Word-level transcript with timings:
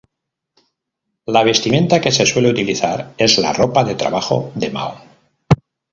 La 1.35 1.43
vestimenta 1.47 1.99
que 2.01 2.11
se 2.11 2.25
suele 2.25 2.49
utilizar 2.49 3.13
es 3.19 3.37
la 3.37 3.53
ropa 3.53 3.83
de 3.83 3.93
trabajo 3.93 4.51
de 4.55 4.71
mahón. 4.71 4.99